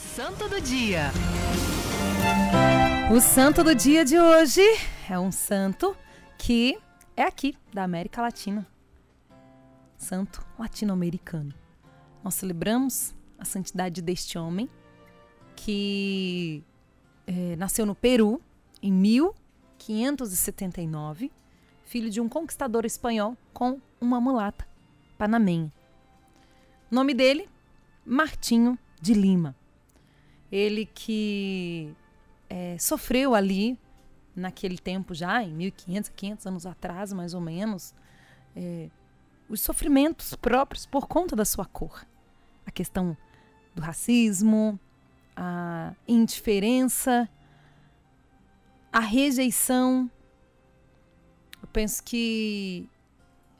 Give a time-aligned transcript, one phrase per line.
[0.00, 1.12] Santo do Dia.
[3.14, 4.62] O santo do dia de hoje
[5.08, 5.96] é um santo
[6.38, 6.78] que
[7.16, 8.66] é aqui, da América Latina.
[9.96, 11.54] Santo latino-americano.
[12.24, 14.70] Nós celebramos a santidade deste homem
[15.54, 16.64] que
[17.26, 18.40] é, nasceu no Peru
[18.82, 21.30] em 1579,
[21.84, 24.66] filho de um conquistador espanhol com uma mulata
[25.18, 25.70] panamenha.
[26.90, 27.48] Nome dele,
[28.04, 29.54] Martinho de Lima.
[30.50, 31.94] Ele que
[32.48, 33.78] é, sofreu ali,
[34.34, 37.94] naquele tempo já, em 1500, 500 anos atrás, mais ou menos,
[38.56, 38.88] é,
[39.48, 42.06] os sofrimentos próprios por conta da sua cor.
[42.66, 43.16] A questão
[43.74, 44.78] do racismo,
[45.36, 47.28] a indiferença,
[48.92, 50.10] a rejeição.
[51.62, 52.88] Eu penso que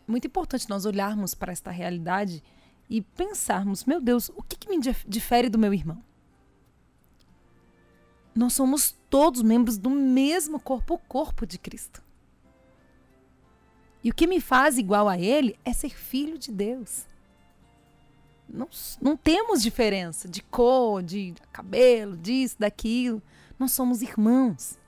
[0.06, 2.42] é muito importante nós olharmos para esta realidade
[2.88, 6.02] e pensarmos: meu Deus, o que, que me difere do meu irmão?
[8.34, 12.02] Nós somos todos membros do mesmo corpo, o corpo de Cristo.
[14.02, 17.06] E o que me faz igual a Ele é ser filho de Deus.
[18.48, 18.68] Não,
[19.00, 23.22] não temos diferença de cor, de cabelo, disso, daquilo.
[23.58, 24.78] Nós somos irmãos.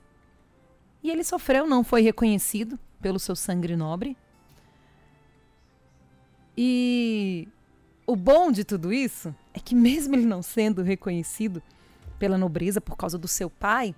[1.01, 4.17] E ele sofreu, não foi reconhecido pelo seu sangue nobre.
[6.57, 7.47] E
[8.05, 11.61] o bom de tudo isso é que, mesmo ele não sendo reconhecido
[12.19, 13.95] pela nobreza por causa do seu pai,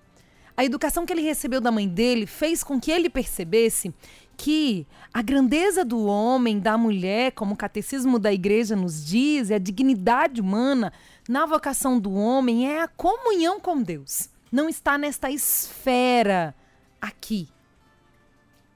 [0.58, 3.94] a educação que ele recebeu da mãe dele fez com que ele percebesse
[4.38, 9.56] que a grandeza do homem, da mulher, como o catecismo da igreja nos diz, é
[9.56, 10.94] a dignidade humana
[11.28, 14.30] na vocação do homem é a comunhão com Deus.
[14.52, 16.56] Não está nesta esfera
[17.02, 17.50] aqui.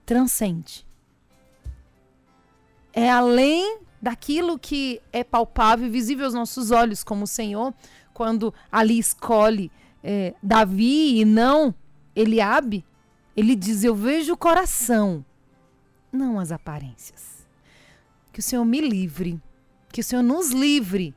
[0.05, 0.85] Transcende.
[2.91, 7.73] É além daquilo que é palpável e visível aos nossos olhos, como o Senhor,
[8.19, 9.71] quando ali escolhe
[10.03, 11.73] é, Davi e não
[12.13, 12.85] Eliabe,
[13.33, 15.23] ele diz: Eu vejo o coração,
[16.11, 17.47] não as aparências.
[18.33, 19.41] Que o Senhor me livre,
[19.87, 21.15] que o Senhor nos livre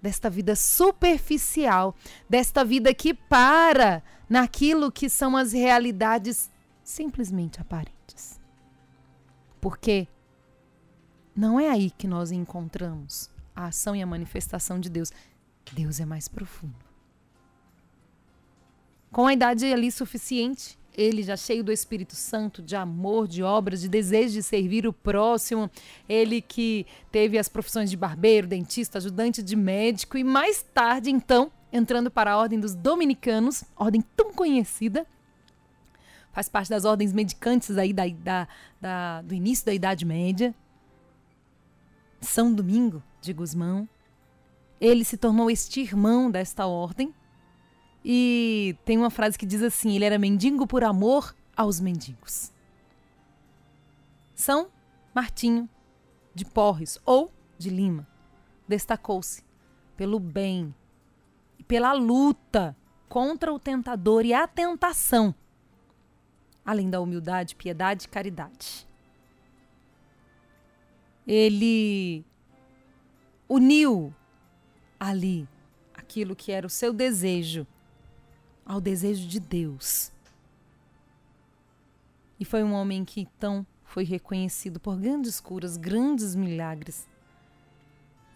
[0.00, 1.94] desta vida superficial,
[2.26, 6.50] desta vida que para naquilo que são as realidades
[6.82, 8.40] simplesmente aparentes.
[9.60, 10.08] Porque
[11.36, 15.12] não é aí que nós encontramos a ação e a manifestação de Deus.
[15.72, 16.74] Deus é mais profundo.
[19.10, 23.80] Com a idade ali suficiente, ele já cheio do Espírito Santo, de amor, de obras,
[23.80, 25.70] de desejo de servir o próximo,
[26.08, 31.52] ele que teve as profissões de barbeiro, dentista, ajudante de médico e mais tarde, então,
[31.72, 35.06] entrando para a ordem dos dominicanos, ordem tão conhecida,
[36.32, 38.48] faz parte das ordens medicantes aí da, da,
[38.80, 40.54] da, do início da Idade Média,
[42.20, 43.88] são Domingo de Gusmão.
[44.80, 47.14] Ele se tornou este irmão desta ordem.
[48.04, 52.52] E tem uma frase que diz assim: ele era mendigo por amor aos mendigos.
[54.34, 54.70] São
[55.14, 55.68] Martinho
[56.34, 58.06] de Porres ou de Lima
[58.68, 59.42] destacou-se
[59.96, 60.72] pelo bem
[61.58, 62.76] e pela luta
[63.08, 65.34] contra o tentador e a tentação,
[66.64, 68.88] além da humildade, piedade e caridade
[71.28, 72.24] ele
[73.46, 74.14] uniu
[74.98, 75.48] ali
[75.94, 77.66] aquilo que era o seu desejo
[78.64, 80.12] ao desejo de Deus.
[82.38, 87.08] E foi um homem que então foi reconhecido por grandes curas, grandes milagres.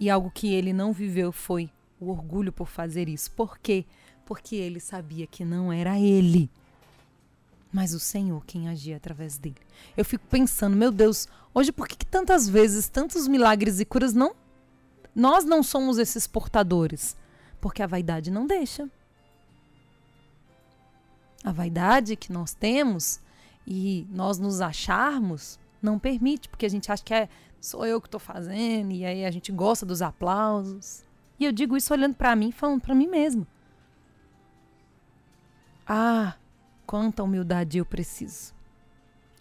[0.01, 3.31] E algo que ele não viveu foi o orgulho por fazer isso.
[3.33, 3.85] Por quê?
[4.25, 6.51] Porque ele sabia que não era ele
[7.73, 9.57] mas o Senhor quem agia através dele.
[9.97, 14.13] Eu fico pensando, meu Deus, hoje por que, que tantas vezes, tantos milagres e curas
[14.13, 14.35] não
[15.15, 17.17] nós não somos esses portadores?
[17.61, 18.89] Porque a vaidade não deixa.
[21.45, 23.21] A vaidade que nós temos
[23.67, 27.29] e nós nos acharmos não permite, porque a gente acha que é
[27.61, 31.05] sou eu que estou fazendo e aí a gente gosta dos aplausos.
[31.39, 33.47] E eu digo isso olhando para mim, falando para mim mesmo.
[35.87, 36.37] Ah,
[36.87, 38.53] Quanta humildade eu preciso.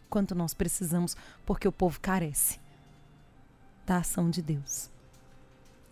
[0.10, 1.16] Quanto nós precisamos,
[1.46, 2.60] porque o povo carece
[3.86, 4.91] da ação de Deus.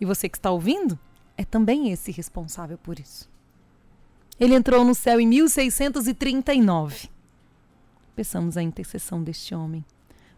[0.00, 0.98] E você que está ouvindo
[1.36, 3.28] é também esse responsável por isso.
[4.38, 7.10] Ele entrou no céu em 1639.
[8.16, 9.84] Peçamos a intercessão deste homem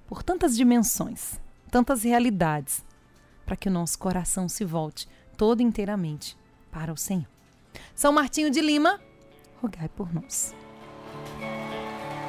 [0.07, 2.85] por tantas dimensões, tantas realidades,
[3.47, 6.37] para que o nosso coração se volte todo inteiramente
[6.71, 7.27] para o Senhor.
[7.95, 9.01] São Martinho de Lima,
[9.61, 10.55] rogai por nós.